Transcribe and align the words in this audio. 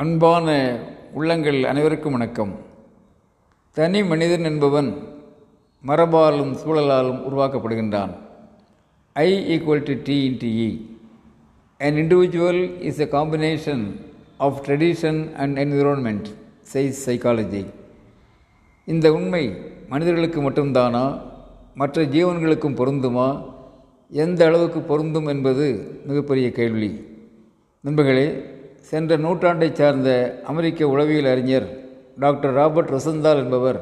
அன்பான 0.00 0.78
உள்ளங்கள் 1.12 1.64
அனைவருக்கும் 1.64 2.12
வணக்கம். 2.12 2.56
தனி 3.72 4.04
மனிதன் 4.04 4.44
என்பவன் 4.44 4.96
மரபாலும் 5.86 6.56
சூழலாலும் 6.64 7.22
உருவாக்கப்படுகின்றான். 7.28 8.10
I 9.12 9.56
equal 9.56 9.82
to 9.82 9.94
T 10.02 10.16
into 10.28 10.44
E 10.44 10.86
an 11.78 11.94
individual 11.94 12.80
is 12.80 12.98
a 12.98 13.04
combination 13.04 14.00
of 14.36 14.60
tradition 14.66 15.34
and 15.34 15.58
environment 15.58 16.24
says 16.72 16.94
psychology 17.06 17.66
இந்த 18.86 19.12
உண்மை 19.12 19.56
மனிதர்களுக்கு 19.88 20.50
மட்டும்தானா? 20.50 21.20
மற்ற 21.74 22.02
ஜீவன்களுக்கும் 22.02 22.78
பொருந்துமா? 22.80 23.52
எந்த 24.10 24.46
அளவுக்கு 24.46 24.80
பொருந்தும் 24.80 25.26
என்பது 25.26 25.66
மிகப்பெரிய 26.06 26.52
கேள்வி. 26.52 27.04
நண்பர்களே 27.80 28.54
சென்ற 28.88 29.16
நூற்றாண்டைச் 29.16 29.78
சார்ந்த 29.80 30.10
அமெரிக்க 30.50 30.88
உளவியல் 30.88 31.28
அறிஞர் 31.32 31.66
டாக்டர் 32.18 32.52
ராபர்ட் 32.52 32.92
ரொசந்தால் 32.94 33.40
என்பவர் 33.44 33.78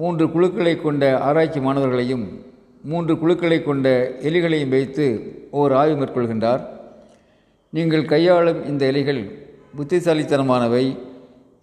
மூன்று 0.00 0.24
குழுக்களை 0.30 0.72
கொண்ட 0.76 1.02
ஆராய்ச்சி 1.18 1.60
மாணவர்களையும் 1.60 2.24
மூன்று 2.90 3.14
குழுக்களை 3.18 3.58
கொண்ட 3.62 3.88
எலிகளையும் 4.28 4.72
வைத்து 4.74 5.06
ஓர் 5.50 5.72
ஆய்வு 5.72 5.96
மேற்கொள்கின்றார். 6.00 6.62
நீங்கள் 7.70 8.04
கையாளும் 8.04 8.60
இந்த 8.70 8.82
எலிகள் 8.92 9.22
புத்திசாலித்தனமானவை. 9.76 10.84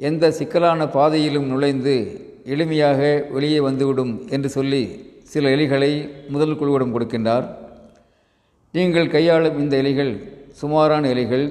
எந்த 0.10 0.32
சிக்கலான 0.32 0.88
பாதையிலும் 0.88 1.48
நுழைந்து 1.48 1.96
எளிமையாக 2.54 3.02
வெளியே 3.32 3.60
வந்துவிடும் 3.60 4.14
என்று 4.30 4.50
சொல்லி 4.50 4.84
சில 5.34 5.50
எலிகளை 5.56 5.92
முதல் 6.30 6.58
குழுவிடம் 6.62 6.96
கொடுக்கின்றார். 6.96 7.46
நீங்கள் 8.72 9.14
கையாளும் 9.18 9.60
இந்த 9.60 9.76
எலிகள் 9.84 10.14
சுமாரான 10.62 11.04
எலிகள். 11.14 11.46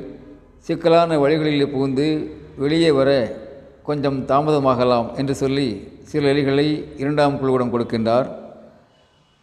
சிக்கலான 0.66 1.18
வழிகளில் 1.18 1.68
புகுந்து 1.68 2.30
வெளியே 2.56 2.90
வர 2.90 3.36
கொஞ்சம் 3.82 4.18
தாமதமாகலாம் 4.26 5.16
என்று 5.16 5.34
சொல்லி 5.34 5.88
சில 6.02 6.32
எலிகளை 6.32 6.84
இரண்டாம் 6.96 7.34
குழுவிடம் 7.36 7.72
கொடுக்கின்றார். 7.74 8.28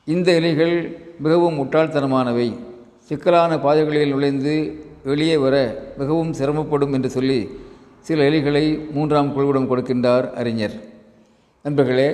இந்த 0.06 0.32
எலிகள் 0.32 0.76
மிகவும் 1.20 1.58
முட்டாள்தனமானவை. 1.60 2.58
சிக்கலான 3.02 3.60
பாதைகளில் 3.60 4.10
நுழைந்து 4.10 4.56
வெளியே 5.04 5.38
வர 5.38 5.56
மிகவும் 5.98 6.34
சிரமப்படும் 6.34 6.94
என்று 6.94 7.10
சொல்லி 7.10 7.50
சில 8.00 8.30
எலிகளை 8.30 8.92
மூன்றாம் 8.92 9.34
குழுவிடம் 9.38 9.70
கொடுக்கின்றார் 9.72 10.32
அறிஞர். 10.34 10.78
நண்பர்களே 11.64 12.10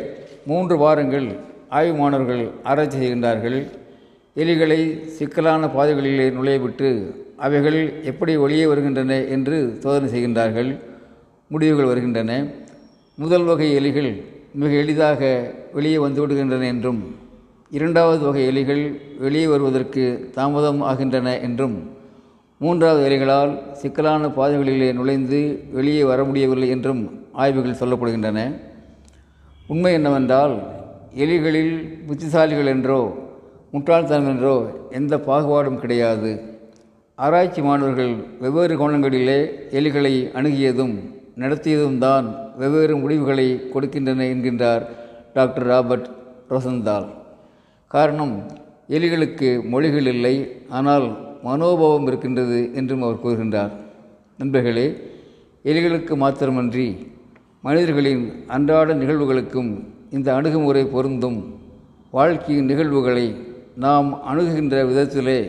மூன்று 0.46 0.78
வாரங்கள் 0.78 1.28
ஆய்வு 1.70 1.98
மாணவர்கள் 1.98 2.50
ஆராய்ச்சி 2.64 2.98
செய்கின்றார்கள். 2.98 3.60
எலிகளை 4.36 5.06
சிக்கலான 5.06 5.68
பாதைகளிலே 5.68 6.28
நுழையவிட்டு 6.38 6.90
அவைகள் 7.38 8.04
எப்படி 8.04 8.38
வெளியே 8.38 8.66
வருகின்றன 8.66 9.14
என்று 9.36 9.78
சோதனை 9.84 10.08
செய்கின்றார்கள் 10.14 10.70
முடிவுகள் 11.48 11.86
வருகின்றன. 11.86 12.32
முதல் 13.16 13.44
வகை 13.44 13.68
எலிகள் 13.80 14.10
மிக 14.54 14.72
எளிதாக 14.74 15.22
வெளியே 15.74 15.98
வந்து 15.98 16.28
விடுகின்றன 16.28 16.64
என்றும் 16.64 17.02
இரண்டாவது 17.72 18.24
வகை 18.26 18.44
எலிகள் 18.52 18.84
வெளியே 19.20 19.48
வருவதற்கு 19.48 20.30
தாமதம் 20.34 20.82
ஆகின்றன 20.82 21.42
என்றும் 21.42 21.76
மூன்றாவது 22.58 23.02
எலிகளால் 23.10 23.54
சிக்கலான 23.74 24.28
பாதைகளிலே 24.28 24.90
நுழைந்து 24.94 25.40
வெளியே 25.72 26.04
வர 26.04 26.24
முடியவில்லை 26.24 26.70
என்றும் 26.70 27.02
ஆய்வுகள் 27.34 27.80
சொல்லப்படுகின்றன. 27.82 28.40
உண்மை 29.68 29.94
என்னவென்றால் 29.94 30.56
எலிகளில் 31.16 31.76
புத்திசாலிகள் 32.08 32.66
என்றோ 32.66 33.00
முட்டாள்தனம் 33.72 34.30
என்றோ 34.30 34.56
எந்த 34.90 35.18
பாகுபாடும் 35.18 35.80
கிடையாது. 35.80 36.32
ஆராய்ச்சி 37.18 37.62
மாணவர்கள் 37.62 38.14
வெவ்வேறு 38.40 38.76
கோணங்களிலே 38.76 39.38
எலிகளை 39.72 40.32
அணுகியதும் 40.34 40.96
நடத்தியதும் 41.36 41.98
தான் 41.98 42.36
வெவ்வேறு 42.58 42.96
முடிவுகளை 42.96 43.62
கொடுக்கின்றன 43.74 44.26
என்கின்றார் 44.34 44.84
டாக்டர் 45.34 45.68
ராபர்ட் 45.68 46.08
ரோசந்தால் 46.50 47.08
காரணம் 47.88 48.36
எலிகளுக்கு 48.90 49.70
மொழிகள் 49.70 50.06
இல்லை 50.06 50.64
ஆனால் 50.70 51.08
மனோபாவம் 51.44 52.08
இருக்கின்றது 52.08 52.74
என்றும் 52.74 53.02
அவர் 53.02 53.24
கூறுகின்றார். 53.24 53.72
நண்பர்களே 54.38 54.88
எலிகளுக்கு 55.64 56.16
மாத்திரமன்றி 56.16 56.88
மனிதர்களின் 57.62 58.46
அன்றாட 58.48 58.94
நிகழ்வுகளுக்கும் 58.94 59.72
இந்த 60.12 60.36
அணுகுமுறை 60.36 60.86
பொருந்தும் 60.86 61.40
வாழ்க்கையின் 62.12 62.66
நிகழ்வுகளை 62.66 63.36
நாம் 63.76 64.24
அணுகுகின்ற 64.26 64.76
விதத்திலே 64.86 65.40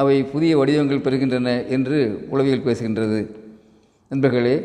அவை 0.00 0.16
புதிய 0.32 0.52
வடிவங்கள் 0.60 1.04
பெறுகின்றன 1.06 1.48
என்று 1.76 1.98
உளவியல் 2.32 2.66
பேசுகின்றது. 2.66 3.20
நண்பர்களே 4.10 4.56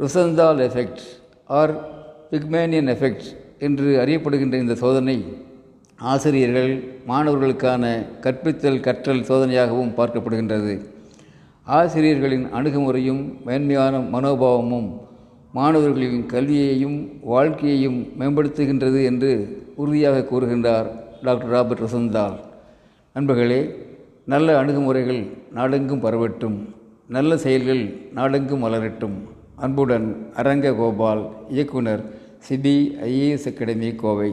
Rosenthal 0.00 0.60
effect 0.68 1.02
or 1.58 1.72
Pygmalion 2.30 2.90
effect 2.94 3.28
என்று 3.66 3.88
அறியப்படுகின்ற 4.02 4.56
இந்த 4.64 4.74
சோதனை 4.82 5.16
ஆசிரியர்கள் 6.12 6.72
மாணவர்களுக்கான 7.10 7.84
கற்பித்தல் 8.24 8.84
கற்றல் 8.86 9.26
சோதனையாகவும் 9.30 9.94
பார்க்கப்படுகின்றது. 9.98 10.74
ஆசிரியர்களின் 11.78 12.46
அணுகுமுறையும் 12.58 13.22
மேன்மையான 13.46 13.98
மனோபாவமும் 14.14 14.88
மாணவர்களின் 15.58 16.20
கல்வியையும் 16.32 16.98
வாழ்க்கையையும் 17.32 17.98
மேம்படுத்துகின்றது 18.18 19.00
என்று 19.10 19.32
உறுதியாக 19.82 20.24
கூறுகின்றார் 20.30 20.88
டாக்டர் 21.26 21.52
ராபர்ட் 21.54 21.84
ரசந்தால் 21.84 22.36
நண்பர்களே 23.16 23.60
நல்ல 24.32 24.48
அணுகுமுறைகள் 24.58 25.22
நாடெங்கும் 25.52 26.02
பரவட்டும். 26.04 26.56
நல்ல 27.14 27.36
செயல்கள் 27.44 27.82
நாடெங்கும் 28.14 28.64
வளரட்டும். 28.64 29.16
அன்புடன் 29.56 30.06
அரங்க 30.40 30.72
கோபால் 30.80 31.22
இயக்குனர் 31.48 32.02
சிபிஐஏஎஸ் 32.48 33.46
அகாடமி 33.50 33.88
கோவை. 34.02 34.30